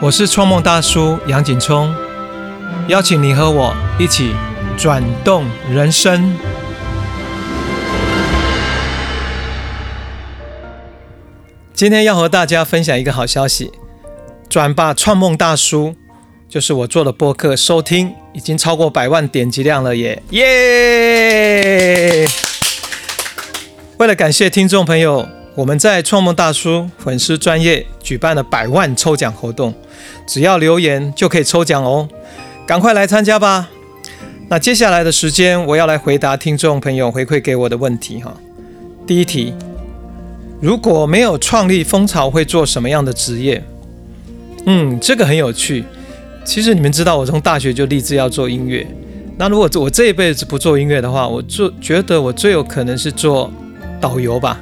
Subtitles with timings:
[0.00, 1.92] 我是创梦大叔杨景聪，
[2.86, 4.32] 邀请你和我一起
[4.76, 6.32] 转动人生。
[11.74, 13.72] 今天要和大家分享一个好消息，
[14.48, 15.96] 转吧创梦大叔，
[16.48, 22.24] 就是我做的播客，收听已经超过百万点击量了耶耶！
[23.96, 25.37] 为了感谢听众朋友。
[25.58, 29.74] 我们在创梦大叔粉丝专业举办了百万抽奖活动，
[30.24, 32.08] 只要留言就可以抽奖哦，
[32.64, 33.68] 赶快来参加吧！
[34.48, 38.32] 那接下来的时间，我要来回答听众朋友回馈给我的问题哈。
[39.04, 39.52] 第一题，
[40.60, 43.60] 如果没有创立蜂巢，会做什么样的职业？
[44.66, 45.84] 嗯，这个很有趣。
[46.44, 48.86] 其实你们知道，我从大学就立志要做音乐。
[49.36, 53.52] 那如果我这一辈子不做音乐的话，我做觉得我最有可能是做
[54.00, 54.56] 导游吧。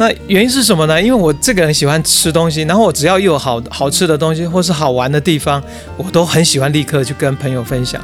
[0.00, 1.00] 那原因是什么呢？
[1.00, 5.62] 因为我这个人喜欢吃东西，然后我只要有好好吃的东西或是好玩的地方，
[5.98, 8.00] 我都很喜欢立刻去跟朋友分享。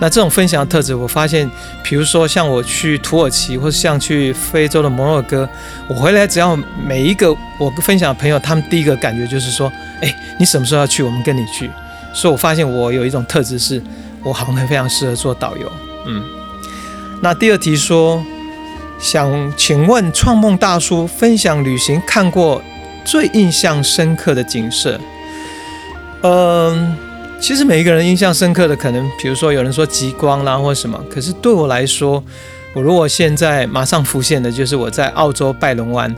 [0.00, 1.46] 那这种分享的特质，我发现，
[1.84, 5.46] 比如说像我去土耳其，或是像去非洲的摩洛哥，
[5.88, 11.02] 我回来只要每一个我分享的朋友，他们第一个感觉就是说：“哎，你什么时候要去？
[11.02, 11.70] 我们跟你去。”
[12.14, 13.82] 所以我发现我有一种特质，是
[14.22, 15.70] 我好像非常适合做导游。
[16.06, 16.24] 嗯，
[17.20, 18.24] 那第二题说。
[18.98, 22.62] 想请问创梦大叔分享旅行看过
[23.04, 24.98] 最印象深刻的景色。
[26.22, 26.96] 嗯，
[27.40, 32.22] 其实每一个人印象深刻的可能，比如说有人说极光啦或什么，可是对我来说，
[32.74, 36.12] 我如果现在马上浮现的就是我在澳洲拜伦湾，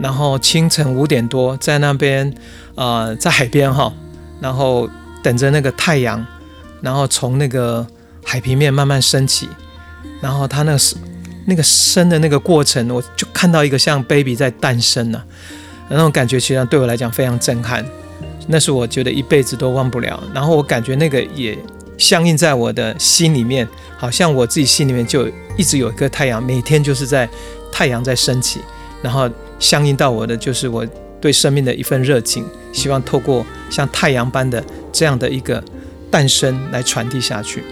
[0.00, 2.32] 然后清晨五点多在那边，
[2.74, 3.92] 呃，在海边哈，
[4.40, 4.88] 然后
[5.22, 6.26] 等着那个太阳，
[6.80, 7.86] 然后从那个
[8.24, 9.48] 海平面慢慢升起，
[10.22, 10.96] 然后它那是。
[11.46, 15.24] 那个生的那个过程，我就看到一个像 baby 在诞生了，
[15.88, 17.84] 那种感觉其实对我来讲非常震撼，
[18.48, 20.22] 那是我觉得一辈子都忘不了。
[20.34, 21.56] 然后我感觉那个也
[21.96, 23.66] 相应在我的心里面，
[23.96, 27.28] 好像我自己心里面就一直有一个太阳，每天就是在
[27.72, 28.60] 太阳在升起，
[29.00, 30.86] 然后相应到我的就是我
[31.20, 35.62] 对生命的一份热情，希望透过像太阳般的这样的一个
[36.10, 37.62] 诞生来传递下去。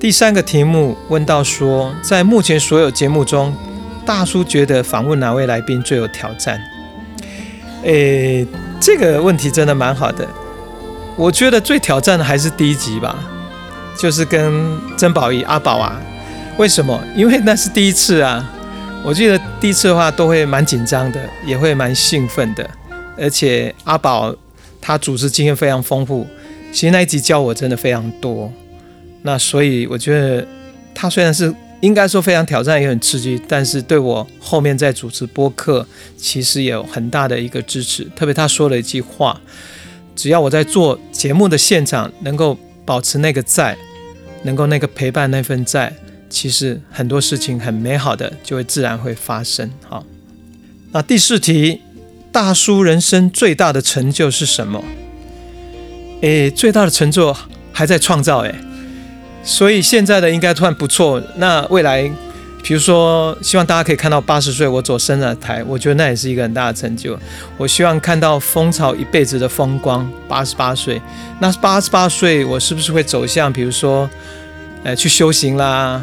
[0.00, 3.52] 第三个题目问到说，在目前所有节目中，
[4.06, 6.60] 大叔觉得访问哪位来宾最有挑战？
[7.82, 8.46] 诶，
[8.80, 10.24] 这个问题真的蛮好的。
[11.16, 13.18] 我觉得最挑战的还是第一集吧，
[13.98, 16.00] 就是跟曾宝仪阿宝啊。
[16.58, 17.00] 为什么？
[17.16, 18.48] 因为那是第一次啊。
[19.04, 22.68] 我记得第一次的话都会蛮紧张的，也会蛮兴奋的。
[23.16, 24.32] 而且阿宝
[24.80, 26.24] 他主持经验非常丰富，
[26.72, 28.52] 其实那一集教我真的非常多。
[29.22, 30.46] 那所以我觉得
[30.94, 35.86] 他虽然是应该说非常挑战也很刺激，但是对我后面在主持播客
[36.16, 38.04] 其实也有很大的一个支持。
[38.16, 39.40] 特别他说了一句话：
[40.16, 43.76] 只要我在做节目的现场能够保持那个在，
[44.42, 45.94] 能够那个陪伴那份在，
[46.28, 49.70] 其实很多事情很美好的就会自然会发生。
[49.88, 50.04] 好，
[50.90, 51.80] 那第四题，
[52.32, 54.82] 大叔人生最大的成就是什么？
[56.22, 57.36] 诶，最大的成就
[57.72, 58.52] 还在创造诶。
[59.48, 61.20] 所以现在的应该算不错。
[61.36, 62.02] 那未来，
[62.62, 67.18] 比如说，希望大家可以看到八十岁我走生了台，我觉得那也是一个很大的成就。
[67.56, 71.00] 我希望看到蜂巢一辈子的风光，八十八岁。
[71.40, 74.08] 那八十八岁，我是不是会走向，比如说，
[74.84, 76.02] 呃，去修行啦，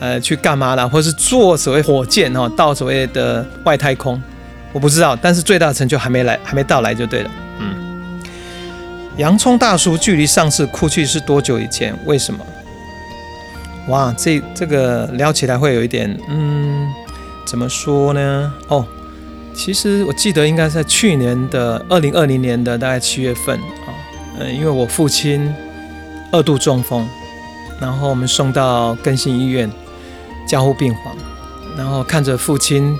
[0.00, 4.20] 呃，去干嘛啦，或是坐所谓火箭哈，到所谓的外太空？
[4.72, 7.30] 我不知道，但是最大的成就还没来，还没到来就对了。
[7.58, 8.22] 嗯，
[9.18, 11.94] 洋葱大叔，距离上次哭泣是多久以前？
[12.06, 12.40] 为什么？
[13.88, 16.86] 哇，这这个聊起来会有一点，嗯，
[17.46, 18.52] 怎么说呢？
[18.68, 18.84] 哦，
[19.54, 23.88] 其实我记得应该在去年的二零二零年的大概七月份啊，
[24.38, 25.50] 嗯，因为我父亲
[26.30, 27.08] 二度中风，
[27.80, 29.70] 然后我们送到更新医院
[30.46, 31.16] 加护病房，
[31.74, 32.94] 然后看着父亲，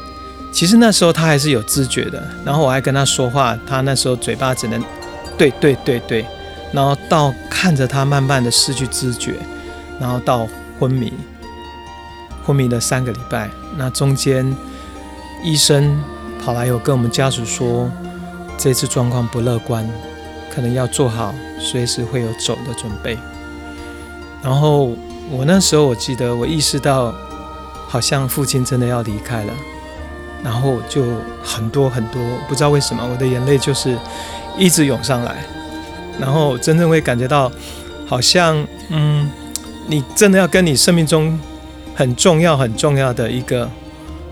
[0.50, 4.82] 其实那时候他还是有知觉的，然后我还跟他说话，他那时候嘴巴只能
[5.36, 6.24] 对对对对，
[6.72, 9.34] 然后到看着他慢慢的失去知觉，
[10.00, 10.48] 然后到。
[10.78, 11.12] 昏迷，
[12.44, 13.50] 昏迷了三个礼拜。
[13.76, 14.56] 那中间，
[15.42, 16.00] 医生
[16.42, 17.90] 跑来有跟我们家属说，
[18.56, 19.88] 这次状况不乐观，
[20.52, 23.18] 可能要做好随时会有走的准备。
[24.42, 24.96] 然后
[25.30, 27.12] 我那时候我记得，我意识到
[27.88, 29.52] 好像父亲真的要离开了，
[30.42, 31.02] 然后就
[31.42, 33.98] 很多很多，不知道为什么我的眼泪就是
[34.56, 35.44] 一直涌上来，
[36.18, 37.50] 然后真正会感觉到
[38.06, 39.28] 好像嗯。
[39.88, 41.38] 你真的要跟你生命中
[41.96, 43.68] 很重要、很重要的一个，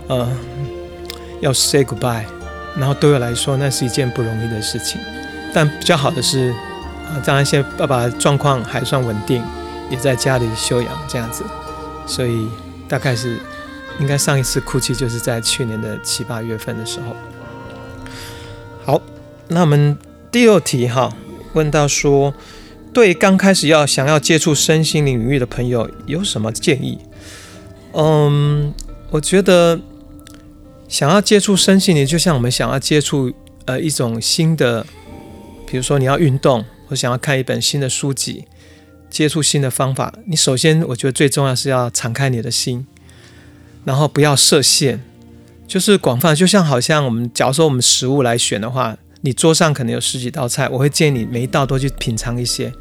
[0.07, 0.31] 呃，
[1.41, 2.23] 要 say goodbye，
[2.77, 5.01] 然后对我来说，那是一件不容易的事情。
[5.53, 6.51] 但比较好的是，
[7.07, 9.43] 啊，当然现在爸爸状况还算稳定，
[9.89, 11.43] 也在家里休养这样子，
[12.05, 12.47] 所以
[12.87, 13.39] 大概是
[13.99, 17.15] 应该上一次哭泣就是在去年的七八月份的时候。
[18.85, 19.01] 好，
[19.47, 19.97] 那我们
[20.29, 21.11] 第六题哈，
[21.53, 22.33] 问到说，
[22.97, 26.97] 对刚开始要想要接触身心灵领域的朋友有什么建议？
[27.93, 28.73] 嗯，
[29.11, 29.79] 我觉得
[30.87, 33.31] 想要接触身心灵，就像我们想要接触
[33.65, 34.83] 呃一种新的，
[35.67, 38.45] 比如说你要运动，或想要看一本新的书籍，
[39.11, 42.87] 接触新的方法，你首先我觉得最重要是要敞开你的心，
[43.85, 45.03] 然后不要设限。
[45.67, 52.71] 就是广泛，就像好像我们，假如说我们食物来选的话，你桌上可能有十几道菜，我会建议你每一道都去品尝一些。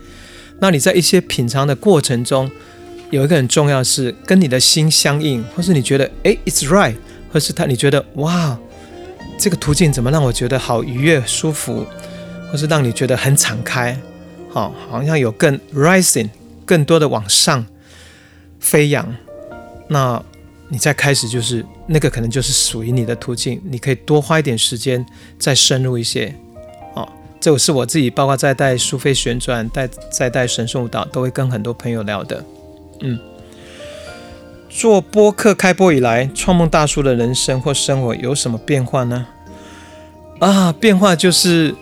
[0.60, 2.50] 那你在一些品尝的过程中，
[3.10, 6.94] 有一个很重要是跟你的心相应，或是你觉得诶 i t s right，
[7.32, 8.58] 或是他你觉得哇，
[9.38, 11.86] 这个途径怎么让我觉得好愉悦、舒服，
[12.50, 13.98] 或是让你觉得很敞开，
[14.50, 16.28] 好，好像有更 rising
[16.64, 17.66] 更多的往上
[18.60, 19.14] 飞扬，
[19.88, 20.22] 那。
[20.68, 25.04] 你再开始就是那个可能就是属于你的途径，你可以多花一点时间
[25.38, 26.34] 再深入一些，
[26.94, 27.08] 哦，
[27.40, 32.44] 这是我自己，包括在带苏菲旋转、带在带神圣舞蹈，都会跟很多朋友聊的。
[33.00, 33.18] 嗯，
[34.68, 39.26] 做播客开播以来，创梦大叔的人生或生活有什么变化呢？
[40.40, 41.74] 啊，变化就是，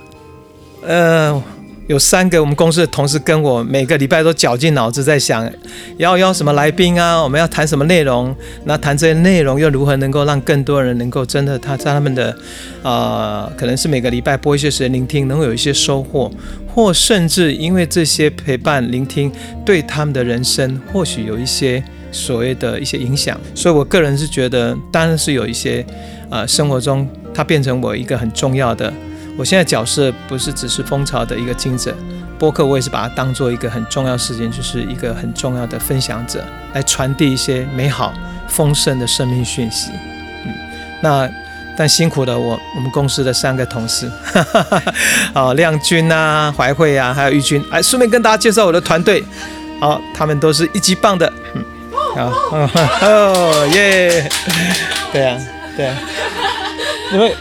[0.83, 1.43] 呃。
[1.87, 5.51] 有三个我们公司的同事跟我每个礼拜都绞尽脑汁在想，
[5.99, 7.23] 要邀什么来宾啊？
[7.23, 8.35] 我们要谈什么内容？
[8.65, 12.35] 那谈这些内容又如何能够让更多人能够真的他在他们的
[12.83, 16.31] 啊，可能是每个礼拜播一些时间聆听，能够有一些收获，
[16.75, 19.31] 或甚至因为这些陪伴聆听，
[19.65, 23.39] 对他们的人生或许有一些所谓的一些影响。
[23.55, 25.85] 所以我个人是觉得，当然是有一些
[26.31, 28.91] 啊，生活中它变成我一个很重要的。
[29.37, 31.93] 我现在角色不是只是蜂巢的一个经者，
[32.39, 38.15] 播客我也是把它当做一个很重要事件，就是一个很重要的分享者，来传递一些美好
[38.49, 39.91] 丰盛的生命讯息。
[40.45, 40.55] 嗯，
[41.03, 41.29] 那
[41.77, 44.09] 但辛苦的我，我们公司的三个同事，
[45.35, 49.25] 好亮君啊、怀慧啊，还有玉君，哎，顺便跟大家介绍我的团队，
[49.81, 51.65] 好，他们都是一级棒的，嗯，
[52.15, 52.33] 好，
[53.03, 54.31] 哦耶，
[55.13, 55.37] 对啊，
[55.77, 55.97] 对啊，
[57.13, 57.35] 因为。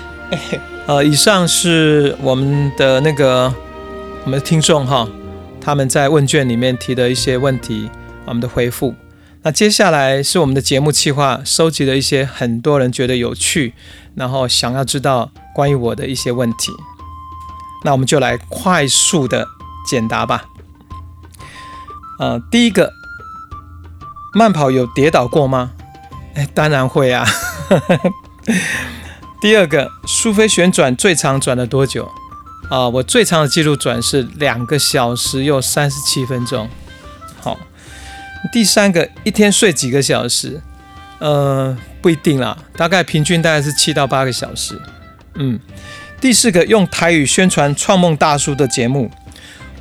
[0.86, 3.54] 呃，以上是我们的那个
[4.26, 5.08] 我们的听众哈，
[5.62, 7.90] 他们在问卷里面提的一些问题，
[8.26, 8.94] 我们的回复。
[9.44, 13.74] 那接下来是我们的节目计划，收集了一些很多人觉得有趣，
[14.16, 16.74] 然后想要知道关于我的一些问题。
[17.86, 19.48] 那我们就来快速的
[19.88, 20.46] 简答吧。
[22.20, 22.92] 呃，第一个，
[24.34, 25.72] 慢跑有跌倒过吗？
[26.36, 27.26] 哎，当然会啊。
[29.44, 32.10] 第二个，苏菲旋转最长转了多久？
[32.70, 36.70] 啊，我最长的记录转是两个小时又三十七分钟。
[37.42, 37.60] 好，
[38.54, 40.62] 第三个，一天睡几个小时？
[41.20, 44.82] 呃，不一定啦，大概平均大概是七到八个小时。
[45.36, 45.60] 嗯，
[46.22, 49.12] 第四个，用台语宣传创梦大叔的节目，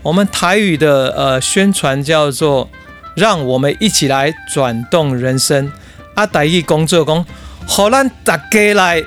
[0.03, 2.69] 我们台语的呃宣传叫做
[3.15, 5.71] “让我们一起来转动人生”。
[6.17, 7.25] 阿台语工作工，
[7.65, 9.01] 好咱大家来。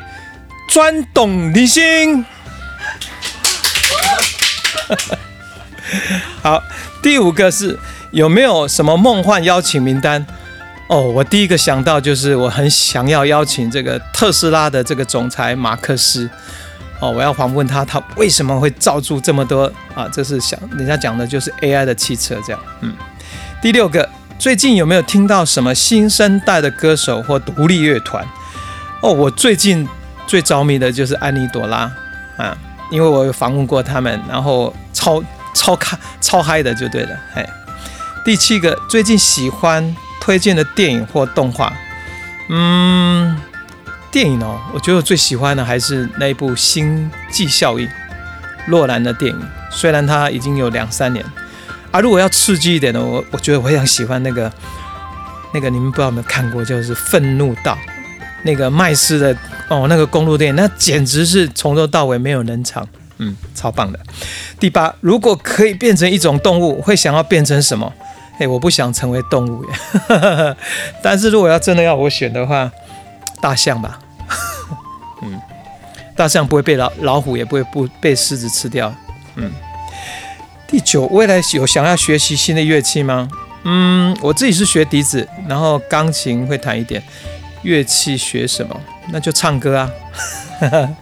[0.67, 2.25] 转动人心。
[6.41, 6.61] 好，
[7.01, 7.79] 第五个是
[8.11, 10.25] 有没有什么梦幻邀请名单？
[10.87, 16.29] 哦，我第一个想到就是我很想要邀请这个特斯拉的这个总裁马克思。
[16.99, 20.07] 哦，我要访问他，他为什么会造出这么多啊？
[20.11, 22.61] 这是想人家讲的就是 AI 的汽车这样。
[22.81, 22.93] 嗯，
[23.61, 24.07] 第六个，
[24.37, 28.25] 最近有没有听到什么新生代的歌手或独立乐团？
[29.01, 29.87] 哦，我最近。
[30.27, 31.91] 最着迷的就是安妮朵拉
[32.37, 32.57] 啊，
[32.91, 37.15] 因为我有访问过他们，然后超超开超嗨的就对了。
[37.35, 37.47] 哎，
[38.23, 41.71] 第七个最近喜欢推荐的电影或动画，
[42.49, 43.39] 嗯，
[44.11, 47.87] 电影哦，我觉得我最喜欢的还是那一部《星际效应》，
[48.67, 51.23] 洛兰的电影，虽然它已经有两三年。
[51.91, 54.51] 啊，如果要刺激一点的，我我觉得我非常喜欢那个
[55.53, 57.73] 那个，你们不知道有没有看过，就是《愤怒道》。
[58.43, 59.35] 那个麦斯的
[59.67, 63.99] 哦，那个公路电影，那简直是从头到尾没有人场，嗯，超棒的。
[64.59, 67.91] 第八，如果可以变成一种动物，会想要变成什么？
[68.37, 70.55] 哎，我不想成为动物耶，
[71.01, 72.69] 但是如果要真的要我选的话，
[73.41, 73.99] 大象吧。
[75.21, 75.39] 嗯，
[76.15, 78.93] 大象不会被老老虎，也不会不被狮子吃掉。
[79.35, 79.51] 嗯。
[80.67, 83.29] 第九，未来有想要学习新的乐器吗？
[83.63, 87.01] 嗯，我自己是学笛子，然后钢琴会弹一点。
[87.61, 88.75] 乐器学什么？
[89.09, 89.89] 那就唱歌啊！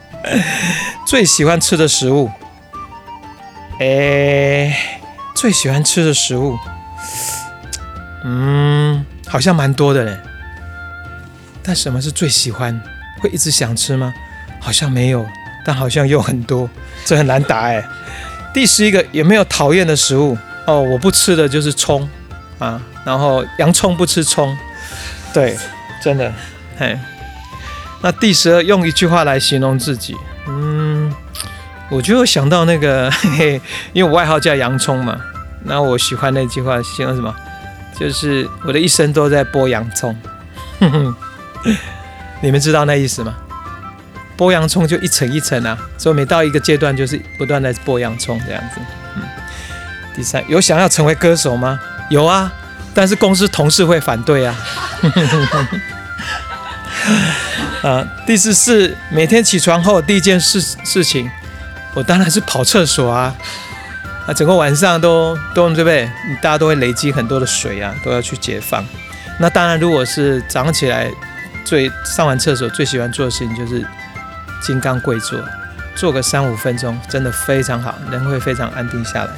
[1.06, 2.30] 最喜欢吃的食物，
[3.80, 5.00] 哎，
[5.36, 6.58] 最喜欢吃的食物，
[8.24, 10.18] 嗯，好像蛮多的嘞。
[11.62, 12.82] 但什么是最喜欢？
[13.22, 14.14] 会一直想吃吗？
[14.60, 15.26] 好像没有，
[15.66, 16.70] 但好像又很多，
[17.06, 17.84] 这很难答哎。
[18.54, 20.38] 第十一个有没有讨厌的食物？
[20.66, 22.08] 哦，我不吃的就是葱
[22.60, 24.58] 啊，然后洋葱不吃葱，
[25.34, 25.58] 对，
[26.02, 26.32] 真的，
[26.78, 26.98] 嘿。
[28.04, 30.14] 那第十二用一句话来形容自己，
[30.46, 31.10] 嗯，
[31.90, 33.62] 我就想到那个，嘿嘿，
[33.94, 35.18] 因为我外号叫洋葱嘛，
[35.64, 37.34] 那我喜欢那句话形容什么？
[37.98, 40.14] 就是我的一生都在剥洋葱，
[40.80, 41.16] 哼哼。
[42.42, 43.34] 你们知道那意思吗？
[44.38, 48.82] 剥洋葱就一层一层啊，所以每到一个阶段就是不断在剥洋葱这样子。
[49.16, 49.22] 嗯，
[50.14, 51.80] 第三，有想要成为歌手吗？
[52.10, 52.52] 有啊，
[52.94, 54.54] 但是公司同事会反对啊。
[57.84, 61.30] 啊，第四是每天起床后第一件事事情，
[61.94, 63.36] 我当然是跑厕所啊。
[64.26, 66.10] 啊，整个晚上都都对不对？
[66.42, 68.84] 大家都会累积很多的水啊，都要去解放。
[69.40, 71.12] 那当然，如果是早上起来。
[71.66, 73.82] 最上完厕所最喜欢做的事情就是
[74.62, 75.40] 金刚跪坐，
[75.96, 79.30] 坐个三五分钟，真的非常好，人会非常安定下来。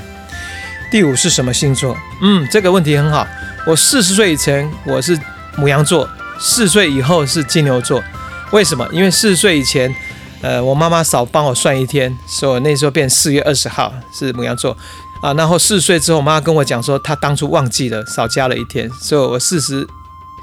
[0.89, 1.95] 第五是什么星座？
[2.23, 3.27] 嗯，这个问题很好。
[3.63, 5.17] 我四十岁以前我是
[5.55, 6.09] 母羊座，
[6.39, 8.03] 四岁以后是金牛座。
[8.51, 8.87] 为什么？
[8.91, 9.93] 因为四十岁以前，
[10.41, 14.77] 呃，我妈妈少帮我算一天，所以我那时候变四月二十号是母羊座
[15.21, 15.33] 啊。
[15.33, 19.87] 然后四十岁之后，我妈跟我讲说，她当初忘记了，少加了一天，所以我四十。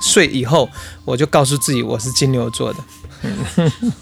[0.04, 0.68] 岁以后，
[1.04, 2.80] 我就告诉自己我是金牛座的。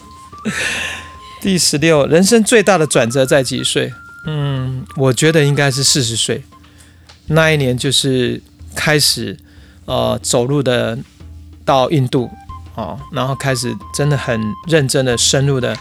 [1.43, 3.93] 第十六，人生最大的转折在几岁？
[4.25, 6.43] 嗯，我觉得应该是四十岁。
[7.27, 8.41] 那一年就是
[8.75, 9.37] 开始，
[9.85, 10.99] 呃，走路的
[11.67, 12.31] 到印度
[12.75, 15.77] 哦，然后开始真的很认真的、深入的，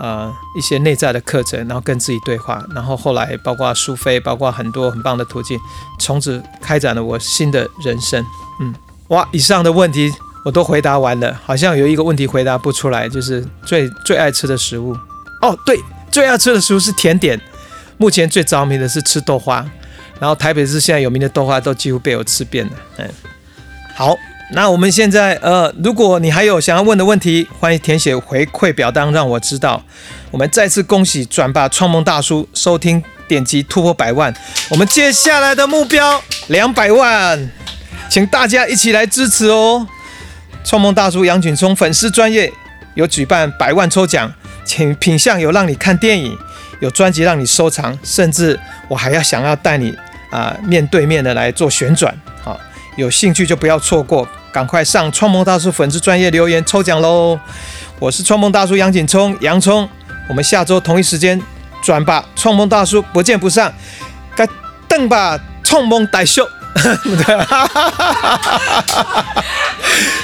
[0.00, 5.58] 呃，一些内在的课程，然后跟自己对话，然后后来包括苏菲，包括很多很棒的途径，
[5.98, 8.24] 从此开展了我新的人生。
[8.60, 8.74] 嗯。
[9.08, 10.12] 哇，以上的问题
[10.44, 14.94] 我都回答完了，好像有一个问题回答不出来，就是最最爱吃的食物。
[15.40, 17.40] 哦，对，最爱吃的食物是甜点。
[17.96, 19.64] 目前最着迷的是吃豆花，
[20.20, 22.72] 然后台北市现在有名的豆花都几乎被我吃遍了。
[22.98, 23.10] 嗯，
[23.96, 24.14] 好，
[24.52, 29.82] 那我们现在呃，如果你还有想要问的问题，欢迎填写回馈表单让我知道。
[30.30, 34.34] 我们再次恭喜转发创梦大叔收听点击突破百万，
[34.70, 37.50] 我们接下来的目标两百万。
[38.08, 39.86] 请大家一起来支持哦！
[40.64, 42.50] 创梦大叔杨景聪粉丝专业
[42.94, 44.32] 有举办百万抽奖，
[44.64, 46.34] 请品相有让你看电影，
[46.80, 49.94] 有专辑让你收藏，甚至我还要想要带你
[50.30, 52.58] 啊面对面的来做旋转，好，
[52.96, 54.26] 有兴趣就不要错过，
[54.58, 57.38] 赶快上创梦大叔粉丝专业留言抽奖喽！
[58.00, 59.88] 我是创梦大叔杨景聪杨聪，
[60.28, 61.40] 我们下周同一时间
[61.80, 63.72] 转吧，创梦大叔不见不散，
[64.34, 64.44] 该
[64.88, 66.42] 登吧，创梦大叔。
[66.74, 66.92] 哈
[67.46, 69.44] 哈哈哈哈！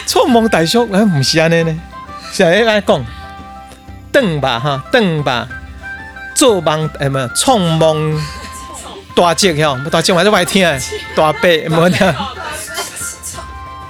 [0.04, 1.72] 创梦大叔，哎，唔是安尼呢，
[2.32, 3.06] 是安来讲，
[4.10, 5.46] 等吧哈，等吧，
[6.34, 8.20] 做梦哎么，创梦
[9.14, 10.68] 大姐吼，大姐我还在外听，
[11.14, 12.12] 大伯冇听，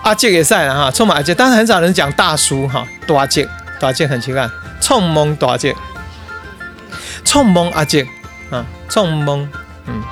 [0.05, 3.49] 阿杰也在哈，创梦阿杰，但是很少人讲大叔哈，大杰，
[3.81, 4.49] 大杰很奇怪，
[4.81, 5.75] 创梦大姐，
[7.25, 8.07] 创梦阿杰
[8.51, 9.49] 啊，创梦，
[9.87, 10.03] 嗯。